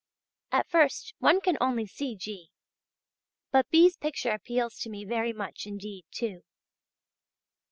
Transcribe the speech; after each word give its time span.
At 0.51 0.67
first 0.67 1.13
one 1.19 1.41
can 1.41 1.59
only 1.61 1.85
see 1.85 2.15
G.; 2.15 2.49
but 3.51 3.69
B's. 3.69 3.97
picture 3.97 4.31
appeals 4.31 4.79
to 4.79 4.89
me 4.89 5.05
very 5.05 5.31
much 5.31 5.67
indeed 5.67 6.05
too. 6.09 6.41